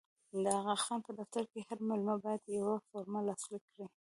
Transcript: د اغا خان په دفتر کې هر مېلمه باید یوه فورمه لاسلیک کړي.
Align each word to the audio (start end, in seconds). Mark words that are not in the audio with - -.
د 0.43 0.45
اغا 0.59 0.75
خان 0.83 0.99
په 1.05 1.11
دفتر 1.19 1.43
کې 1.51 1.59
هر 1.67 1.77
مېلمه 1.87 2.15
باید 2.23 2.41
یوه 2.57 2.75
فورمه 2.87 3.19
لاسلیک 3.27 3.63
کړي. 3.71 3.85